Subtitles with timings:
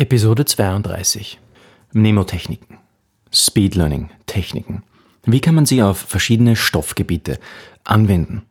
[0.00, 1.38] Episode 32
[1.92, 2.78] Mnemotechniken,
[3.34, 4.82] Speed Learning Techniken.
[5.26, 7.38] Wie kann man sie auf verschiedene Stoffgebiete
[7.84, 8.46] anwenden?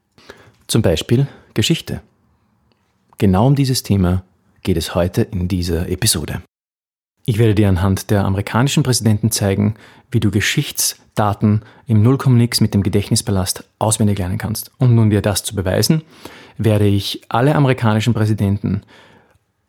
[0.67, 1.25] Zum Beispiel
[1.55, 2.01] Geschichte.
[3.17, 4.21] Genau um dieses Thema
[4.61, 6.43] geht es heute in dieser Episode.
[7.25, 9.73] Ich werde dir anhand der amerikanischen Präsidenten zeigen,
[10.11, 14.69] wie du Geschichtsdaten im Nullkommunix mit dem Gedächtnispalast auswendig lernen kannst.
[14.77, 16.03] Und um dir das zu beweisen,
[16.59, 18.83] werde ich alle amerikanischen Präsidenten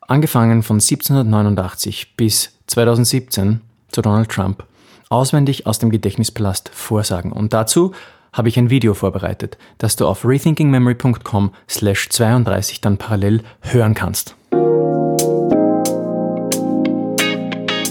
[0.07, 4.63] angefangen von 1789 bis 2017 zu Donald Trump,
[5.09, 7.31] auswendig aus dem Gedächtnispalast vorsagen.
[7.31, 7.93] Und dazu
[8.33, 14.35] habe ich ein Video vorbereitet, das du auf rethinkingmemory.com slash 32 dann parallel hören kannst.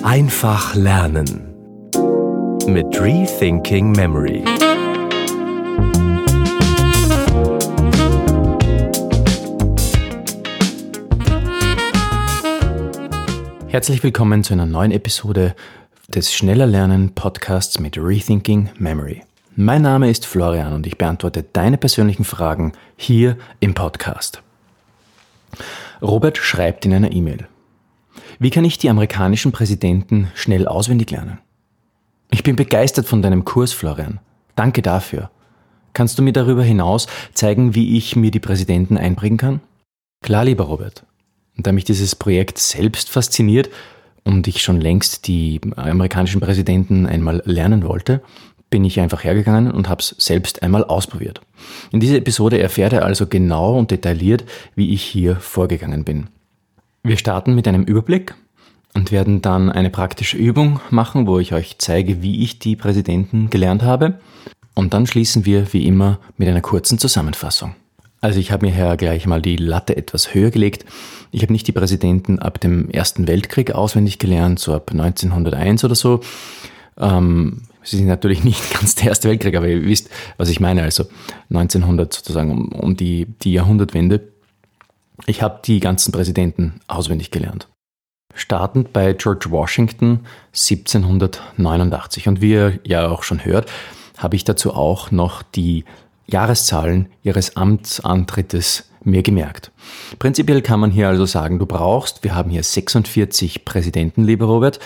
[0.02, 1.46] Einfach lernen
[2.66, 4.44] mit Rethinking Memory.
[13.70, 15.54] Herzlich willkommen zu einer neuen Episode
[16.08, 19.22] des Schneller Lernen Podcasts mit Rethinking Memory.
[19.54, 24.42] Mein Name ist Florian und ich beantworte deine persönlichen Fragen hier im Podcast.
[26.02, 27.46] Robert schreibt in einer E-Mail.
[28.40, 31.38] Wie kann ich die amerikanischen Präsidenten schnell auswendig lernen?
[32.32, 34.18] Ich bin begeistert von deinem Kurs, Florian.
[34.56, 35.30] Danke dafür.
[35.92, 39.60] Kannst du mir darüber hinaus zeigen, wie ich mir die Präsidenten einbringen kann?
[40.24, 41.04] Klar, lieber Robert.
[41.60, 43.68] Und da mich dieses Projekt selbst fasziniert
[44.24, 48.22] und ich schon längst die amerikanischen Präsidenten einmal lernen wollte,
[48.70, 51.42] bin ich einfach hergegangen und habe es selbst einmal ausprobiert.
[51.92, 56.28] In dieser Episode erfährt er also genau und detailliert, wie ich hier vorgegangen bin.
[57.02, 58.34] Wir starten mit einem Überblick
[58.94, 63.50] und werden dann eine praktische Übung machen, wo ich euch zeige, wie ich die Präsidenten
[63.50, 64.18] gelernt habe.
[64.74, 67.74] Und dann schließen wir wie immer mit einer kurzen Zusammenfassung.
[68.20, 70.84] Also ich habe mir hier gleich mal die Latte etwas höher gelegt.
[71.30, 75.94] Ich habe nicht die Präsidenten ab dem Ersten Weltkrieg auswendig gelernt, so ab 1901 oder
[75.94, 76.20] so.
[76.98, 80.82] Ähm, Sie sind natürlich nicht ganz der Erste Weltkrieg, aber ihr wisst, was ich meine.
[80.82, 81.04] Also
[81.50, 84.28] 1900 sozusagen um, um die, die Jahrhundertwende.
[85.26, 87.68] Ich habe die ganzen Präsidenten auswendig gelernt.
[88.34, 90.20] Startend bei George Washington
[90.52, 92.28] 1789.
[92.28, 93.70] Und wie ihr ja auch schon hört,
[94.18, 95.84] habe ich dazu auch noch die
[96.30, 99.70] Jahreszahlen ihres Amtsantrittes mir gemerkt.
[100.18, 104.78] Prinzipiell kann man hier also sagen, du brauchst, wir haben hier 46 Präsidenten, lieber Robert,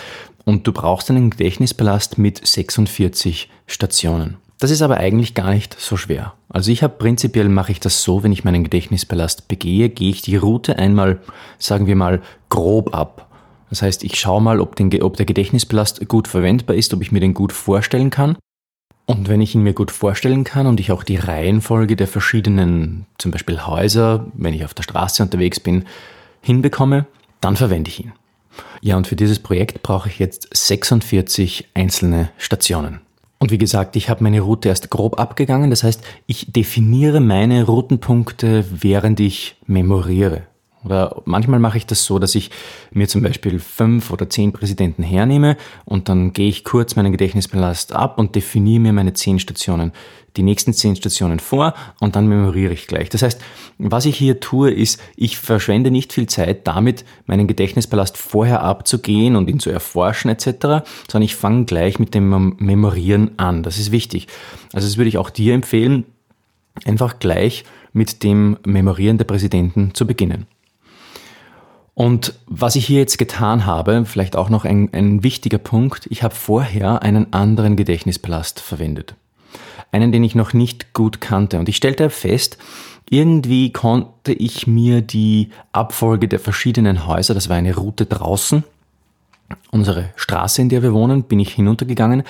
[0.45, 4.37] und du brauchst einen Gedächtnispalast mit 46 Stationen.
[4.59, 6.33] Das ist aber eigentlich gar nicht so schwer.
[6.47, 10.21] Also ich habe prinzipiell mache ich das so, wenn ich meinen Gedächtnispalast begehe, gehe ich
[10.21, 11.19] die Route einmal,
[11.59, 13.29] sagen wir mal, grob ab.
[13.69, 17.11] Das heißt, ich schaue mal, ob, den, ob der Gedächtnispalast gut verwendbar ist, ob ich
[17.11, 18.37] mir den gut vorstellen kann.
[19.05, 23.05] Und wenn ich ihn mir gut vorstellen kann und ich auch die Reihenfolge der verschiedenen,
[23.17, 25.85] zum Beispiel Häuser, wenn ich auf der Straße unterwegs bin,
[26.41, 27.05] hinbekomme,
[27.39, 28.13] dann verwende ich ihn.
[28.81, 33.01] Ja, und für dieses Projekt brauche ich jetzt 46 einzelne Stationen.
[33.37, 35.69] Und wie gesagt, ich habe meine Route erst grob abgegangen.
[35.69, 40.43] Das heißt, ich definiere meine Routenpunkte, während ich memoriere.
[40.85, 42.51] Oder manchmal mache ich das so, dass ich
[42.91, 47.93] mir zum Beispiel fünf oder zehn Präsidenten hernehme und dann gehe ich kurz meinen Gedächtnispalast
[47.93, 49.91] ab und definiere mir meine zehn Stationen,
[50.37, 53.09] die nächsten zehn Stationen vor und dann memoriere ich gleich.
[53.09, 53.41] Das heißt,
[53.79, 59.35] was ich hier tue, ist, ich verschwende nicht viel Zeit damit, meinen Gedächtnispalast vorher abzugehen
[59.35, 63.63] und ihn zu erforschen etc., sondern ich fange gleich mit dem Memorieren an.
[63.63, 64.27] Das ist wichtig.
[64.71, 66.05] Also das würde ich auch dir empfehlen,
[66.85, 67.63] einfach gleich
[67.93, 70.45] mit dem Memorieren der Präsidenten zu beginnen.
[71.95, 76.23] Und was ich hier jetzt getan habe, vielleicht auch noch ein, ein wichtiger Punkt, ich
[76.23, 79.15] habe vorher einen anderen Gedächtnispalast verwendet.
[79.93, 81.57] Einen, den ich noch nicht gut kannte.
[81.57, 82.57] Und ich stellte fest,
[83.09, 88.65] irgendwie konnte ich mir die Abfolge der verschiedenen Häuser, das war eine Route draußen,
[89.71, 92.23] unsere Straße, in der wir wohnen, bin ich hinuntergegangen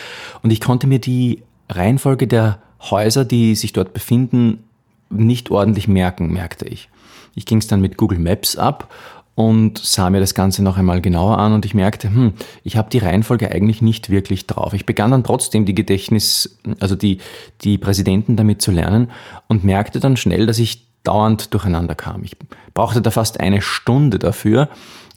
[0.43, 4.63] und ich konnte mir die Reihenfolge der Häuser, die sich dort befinden,
[5.09, 6.89] nicht ordentlich merken, merkte ich.
[7.35, 8.93] Ich ging es dann mit Google Maps ab
[9.35, 12.89] und sah mir das Ganze noch einmal genauer an und ich merkte, hm, ich habe
[12.89, 14.73] die Reihenfolge eigentlich nicht wirklich drauf.
[14.73, 17.19] Ich begann dann trotzdem die Gedächtnis, also die,
[17.61, 19.11] die Präsidenten damit zu lernen
[19.47, 22.23] und merkte dann schnell, dass ich dauernd durcheinander kam.
[22.23, 22.37] Ich
[22.73, 24.69] brauchte da fast eine Stunde dafür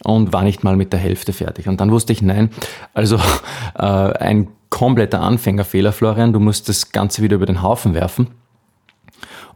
[0.02, 1.68] und war nicht mal mit der Hälfte fertig.
[1.68, 2.50] Und dann wusste ich, nein,
[2.94, 3.16] also
[3.78, 8.28] äh, ein kompletter Anfängerfehler, Florian, du musst das Ganze wieder über den Haufen werfen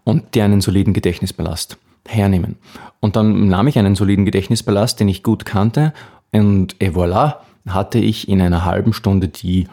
[0.05, 1.77] und dir einen soliden Gedächtnisballast
[2.07, 2.57] hernehmen.
[3.01, 5.93] Und dann nahm ich einen soliden Gedächtnispalast, den ich gut kannte,
[6.33, 7.37] und et voilà,
[7.69, 9.69] hatte ich in einer halben Stunde die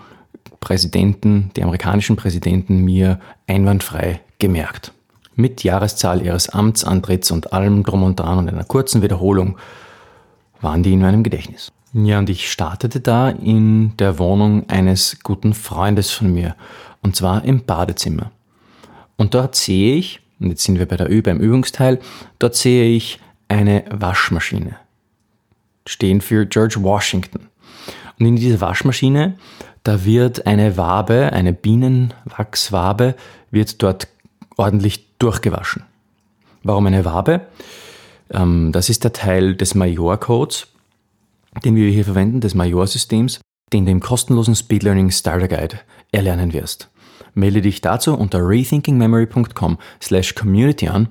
[0.59, 4.93] Präsidenten, die amerikanischen Präsidenten mir einwandfrei gemerkt.
[5.35, 9.57] Mit Jahreszahl ihres Amtsantritts und allem drum und dran und einer kurzen Wiederholung
[10.59, 11.71] waren die in meinem Gedächtnis.
[11.93, 16.55] Ja, und ich startete da in der Wohnung eines guten Freundes von mir,
[17.01, 18.31] und zwar im Badezimmer.
[19.17, 21.99] Und dort sehe ich, und jetzt sind wir bei der Ü beim Übungsteil,
[22.39, 24.75] dort sehe ich eine Waschmaschine.
[25.85, 27.49] Stehen für George Washington.
[28.19, 29.37] Und in dieser Waschmaschine,
[29.83, 33.15] da wird eine Wabe, eine Bienenwachswabe,
[33.49, 34.07] wird dort
[34.57, 35.83] ordentlich durchgewaschen.
[36.63, 37.41] Warum eine Wabe?
[38.31, 40.67] Ähm, das ist der Teil des Major-Codes,
[41.63, 43.39] den wir hier verwenden, des Major-Systems,
[43.73, 45.79] den du im kostenlosen Speed Learning Starter Guide
[46.11, 46.89] erlernen wirst.
[47.39, 51.07] Melde dich dazu unter rethinkingmemory.com slash community an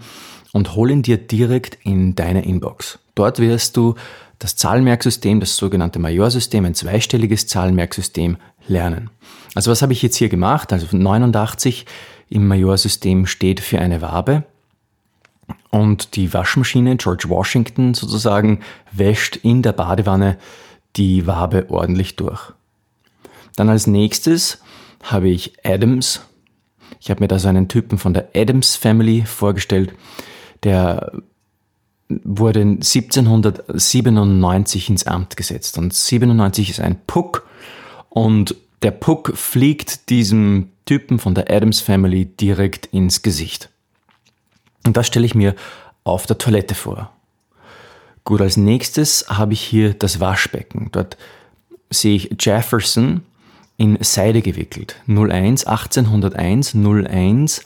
[0.53, 2.99] und hol ihn dir direkt in deine Inbox.
[3.15, 3.95] Dort wirst du
[4.39, 8.37] das Zahlenmerksystem, das sogenannte Majorsystem, ein zweistelliges Zahlenmerksystem
[8.69, 9.11] lernen.
[9.55, 10.73] Also was habe ich jetzt hier gemacht?
[10.73, 11.87] Also 89
[12.29, 14.45] im Majorsystem steht für eine Wabe,
[15.71, 18.61] und die Waschmaschine George Washington sozusagen
[18.93, 20.39] wäscht in der Badewanne
[20.97, 22.53] die Wabe ordentlich durch.
[23.57, 24.63] Dann als nächstes
[25.03, 26.21] habe ich Adams.
[27.01, 29.93] Ich habe mir da so einen Typen von der Adams Family vorgestellt.
[30.65, 31.13] Der
[32.09, 35.77] wurde 1797 ins Amt gesetzt.
[35.79, 37.47] Und 97 ist ein Puck.
[38.09, 43.69] Und der Puck fliegt diesem Typen von der Adams Family direkt ins Gesicht.
[44.87, 45.55] Und das stelle ich mir
[46.05, 47.13] auf der Toilette vor.
[48.25, 50.89] Gut, als nächstes habe ich hier das Waschbecken.
[50.93, 51.17] Dort
[51.91, 53.23] sehe ich Jefferson
[53.79, 54.97] in Seide gewickelt.
[55.07, 57.65] 01 1801 01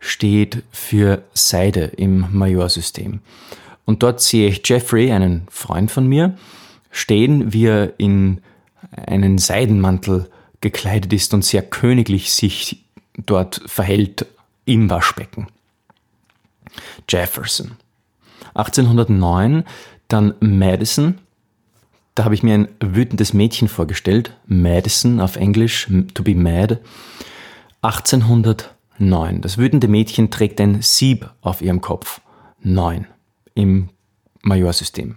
[0.00, 3.20] steht für Seide im Majorsystem.
[3.86, 6.36] Und dort sehe ich Jeffrey, einen Freund von mir,
[6.90, 8.42] stehen, wie er in
[8.90, 10.28] einen Seidenmantel
[10.60, 12.84] gekleidet ist und sehr königlich sich
[13.16, 14.26] dort verhält
[14.64, 15.46] im Waschbecken.
[17.08, 17.72] Jefferson.
[18.54, 19.64] 1809
[20.08, 21.18] dann Madison.
[22.14, 24.36] Da habe ich mir ein wütendes Mädchen vorgestellt.
[24.46, 26.78] Madison auf Englisch, to be mad.
[27.80, 29.40] 1809.
[29.40, 32.20] Das wütende Mädchen trägt ein Sieb auf ihrem Kopf.
[32.62, 33.06] 9
[33.54, 33.88] im
[34.42, 35.16] Majorsystem.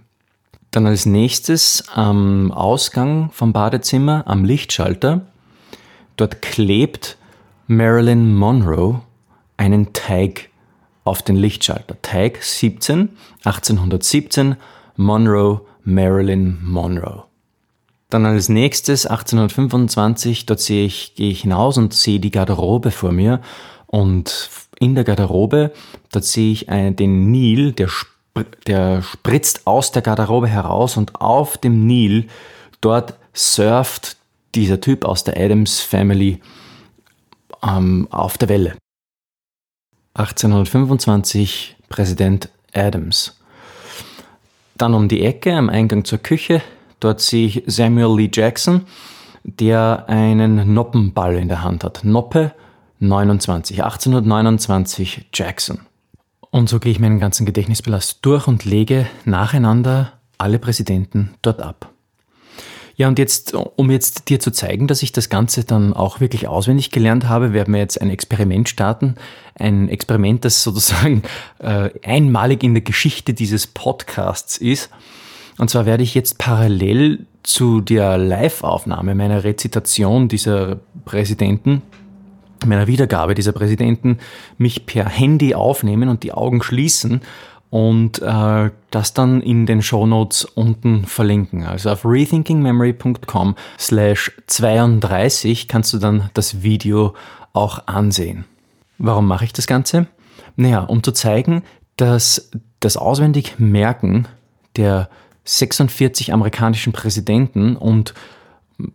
[0.72, 5.22] Dann als nächstes am Ausgang vom Badezimmer, am Lichtschalter,
[6.18, 7.18] dort klebt
[7.68, 9.02] Marilyn Monroe
[9.58, 10.50] einen Teig
[11.04, 12.02] auf den Lichtschalter.
[12.02, 13.10] Tag 17,
[13.44, 14.56] 1817,
[14.98, 17.24] Monroe, Marilyn Monroe.
[18.10, 23.12] Dann als nächstes 1825, dort sehe ich, gehe ich hinaus und sehe die Garderobe vor
[23.12, 23.42] mir
[23.88, 24.50] und
[24.80, 25.72] in der Garderobe,
[26.12, 27.90] dort sehe ich einen, den Nil, der,
[28.68, 32.28] der spritzt aus der Garderobe heraus und auf dem Nil,
[32.82, 34.18] dort surft
[34.54, 36.42] dieser Typ aus der Adams Family
[37.64, 38.76] ähm, auf der Welle.
[40.14, 43.38] 1825 Präsident Adams.
[44.78, 46.62] Dann um die Ecke am Eingang zur Küche,
[47.00, 48.82] dort sehe ich Samuel Lee Jackson,
[49.44, 52.04] der einen Noppenball in der Hand hat.
[52.04, 52.54] Noppe
[53.00, 55.80] 29, 1829 Jackson.
[56.52, 61.95] Und so gehe ich meinen ganzen Gedächtnisbelast durch und lege nacheinander alle Präsidenten dort ab.
[62.98, 66.48] Ja, und jetzt, um jetzt dir zu zeigen, dass ich das Ganze dann auch wirklich
[66.48, 69.16] auswendig gelernt habe, werden wir jetzt ein Experiment starten.
[69.56, 71.24] Ein Experiment, das sozusagen
[71.60, 74.90] äh, einmalig in der Geschichte dieses Podcasts ist.
[75.58, 81.82] Und zwar werde ich jetzt parallel zu der Live-Aufnahme meiner Rezitation dieser Präsidenten,
[82.66, 84.20] meiner Wiedergabe dieser Präsidenten,
[84.58, 87.22] mich per Handy aufnehmen und die Augen schließen
[87.76, 91.66] und äh, das dann in den Shownotes unten verlinken.
[91.66, 97.16] Also auf rethinkingmemory.com slash 32 kannst du dann das Video
[97.52, 98.46] auch ansehen.
[98.98, 100.08] Warum mache ich das Ganze?
[100.56, 101.64] Naja, um zu zeigen,
[101.98, 104.30] dass das auswendig Merken
[104.78, 105.10] der
[105.44, 108.14] 46 amerikanischen Präsidenten und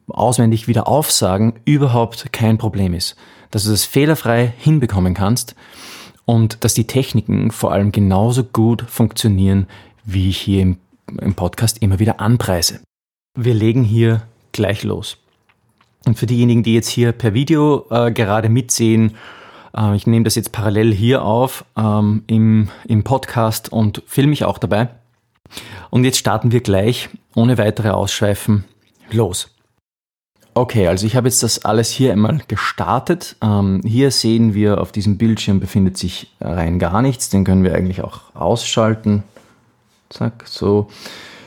[0.09, 3.15] auswendig wieder aufsagen überhaupt kein Problem ist.
[3.51, 5.55] Dass du das fehlerfrei hinbekommen kannst
[6.25, 9.67] und dass die Techniken vor allem genauso gut funktionieren,
[10.05, 10.77] wie ich hier im,
[11.21, 12.81] im Podcast immer wieder anpreise.
[13.37, 14.23] Wir legen hier
[14.53, 15.17] gleich los.
[16.07, 19.17] Und für diejenigen, die jetzt hier per Video äh, gerade mitsehen,
[19.77, 24.45] äh, ich nehme das jetzt parallel hier auf ähm, im, im Podcast und filme mich
[24.45, 24.89] auch dabei.
[25.91, 28.65] Und jetzt starten wir gleich, ohne weitere Ausschweifen,
[29.11, 29.51] los.
[30.53, 33.37] Okay, also ich habe jetzt das alles hier einmal gestartet.
[33.41, 37.29] Ähm, hier sehen wir, auf diesem Bildschirm befindet sich rein gar nichts.
[37.29, 39.23] Den können wir eigentlich auch ausschalten.
[40.09, 40.89] Zack, so.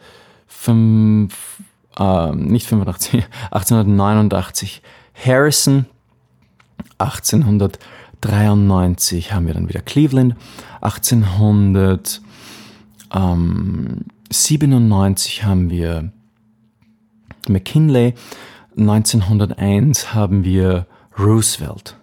[1.99, 4.83] ähm, nicht 85, 1889,
[5.25, 5.87] Harrison
[6.99, 10.35] 1893 haben wir dann wieder Cleveland,
[14.30, 16.11] 1897 haben wir
[17.49, 18.14] McKinley.
[18.76, 20.87] 1901 haben wir
[21.18, 21.97] Roosevelt.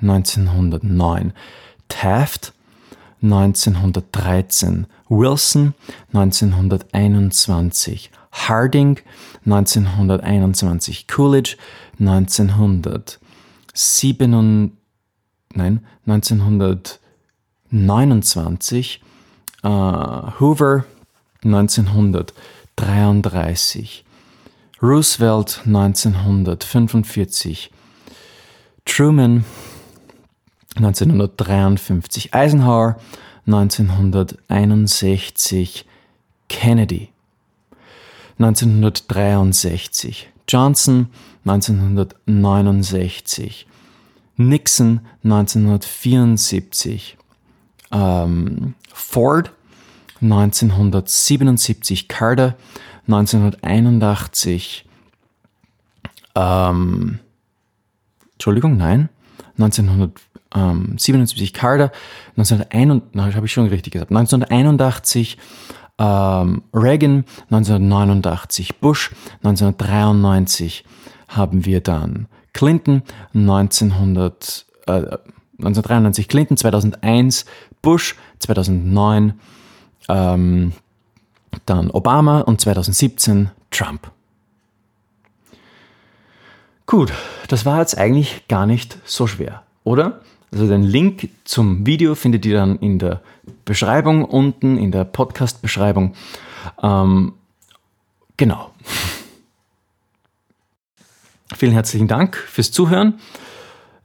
[0.00, 1.32] 1909
[1.88, 2.52] Taft.
[3.22, 5.74] 1913 Wilson.
[6.12, 8.98] 1921 Harding.
[9.44, 11.56] 1921 Coolidge.
[12.00, 14.76] 1907
[15.54, 19.00] nein, 1929
[19.62, 20.84] äh, Hoover.
[21.44, 24.04] 1933
[24.82, 27.70] Roosevelt 1945,
[28.84, 29.44] Truman
[30.74, 32.98] 1953, Eisenhower
[33.46, 35.84] 1961,
[36.48, 37.12] Kennedy
[38.38, 41.06] 1963, Johnson
[41.44, 43.66] 1969,
[44.36, 47.16] Nixon 1974,
[47.92, 49.52] ähm, Ford
[50.22, 52.56] 1977, Carter
[53.06, 54.84] 1981,
[56.34, 57.18] ähm,
[58.34, 59.08] Entschuldigung, nein,
[59.58, 61.92] 1977 Carter,
[62.36, 65.38] 1981, habe ich schon richtig gesagt, 1981
[65.98, 69.10] ähm, Reagan, 1989 Bush,
[69.42, 70.84] 1993
[71.28, 73.02] haben wir dann Clinton,
[73.34, 75.18] 1900, äh,
[75.58, 77.44] 1993 Clinton, 2001
[77.82, 79.34] Bush, 2009
[80.08, 80.72] ähm,
[81.66, 84.10] dann Obama und 2017 Trump.
[86.86, 87.12] Gut,
[87.48, 90.20] das war jetzt eigentlich gar nicht so schwer, oder?
[90.52, 93.22] Also den Link zum Video findet ihr dann in der
[93.64, 96.14] Beschreibung unten, in der Podcast-Beschreibung.
[96.82, 97.32] Ähm,
[98.36, 98.70] genau.
[101.56, 103.14] Vielen herzlichen Dank fürs Zuhören.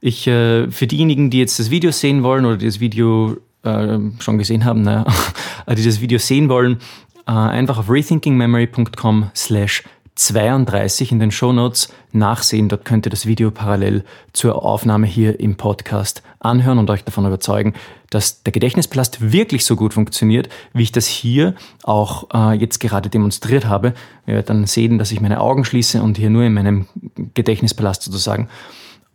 [0.00, 4.38] Ich, äh, für diejenigen, die jetzt das Video sehen wollen oder das Video äh, schon
[4.38, 5.04] gesehen haben, naja,
[5.68, 6.78] die das Video sehen wollen,
[7.26, 9.84] äh, einfach auf rethinkingmemory.com slash
[10.18, 12.68] 32 in den Shownotes nachsehen.
[12.68, 17.24] Dort könnt ihr das Video parallel zur Aufnahme hier im Podcast anhören und euch davon
[17.24, 17.74] überzeugen,
[18.10, 23.10] dass der Gedächtnisplast wirklich so gut funktioniert, wie ich das hier auch äh, jetzt gerade
[23.10, 23.94] demonstriert habe.
[24.26, 26.86] Ihr werdet dann sehen, dass ich meine Augen schließe und hier nur in meinem
[27.34, 28.48] Gedächtnispalast sozusagen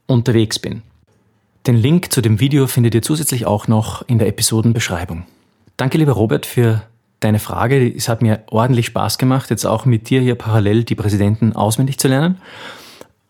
[0.07, 0.83] unterwegs bin.
[1.65, 5.24] Den Link zu dem Video findet ihr zusätzlich auch noch in der Episodenbeschreibung.
[5.77, 6.84] Danke, lieber Robert, für
[7.22, 7.88] deine Frage.
[7.88, 12.00] Es hat mir ordentlich Spaß gemacht, jetzt auch mit dir hier parallel die Präsidenten auswendig
[12.00, 12.38] zu lernen.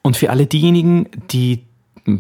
[0.02, 1.64] Und für alle diejenigen, die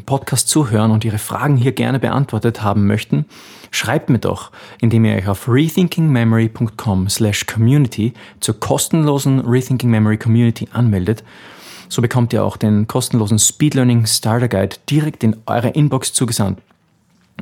[0.05, 3.25] Podcast zuhören und ihre Fragen hier gerne beantwortet haben möchten,
[3.71, 10.67] schreibt mir doch, indem ihr euch auf rethinkingmemory.com slash community zur kostenlosen Rethinking Memory Community
[10.71, 11.23] anmeldet.
[11.93, 16.59] So bekommt ihr auch den kostenlosen Speed Learning Starter Guide direkt in eure Inbox zugesandt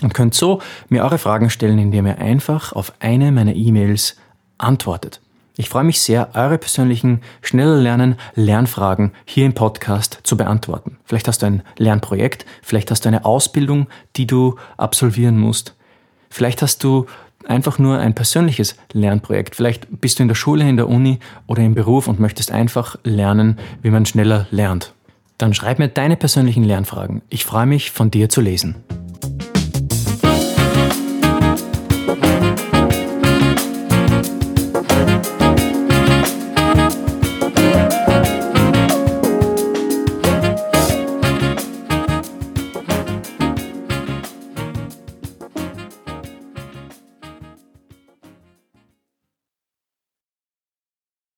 [0.01, 4.17] und könnt so mir eure Fragen stellen, indem ihr einfach auf eine meiner E-Mails
[4.57, 5.21] antwortet.
[5.55, 10.97] Ich freue mich sehr, eure persönlichen schneller Lernen, Lernfragen hier im Podcast zu beantworten.
[11.05, 15.75] Vielleicht hast du ein Lernprojekt, vielleicht hast du eine Ausbildung, die du absolvieren musst.
[16.29, 17.05] Vielleicht hast du
[17.47, 19.55] einfach nur ein persönliches Lernprojekt.
[19.55, 22.97] Vielleicht bist du in der Schule, in der Uni oder im Beruf und möchtest einfach
[23.03, 24.93] lernen, wie man schneller lernt.
[25.37, 27.21] Dann schreib mir deine persönlichen Lernfragen.
[27.29, 28.75] Ich freue mich, von dir zu lesen.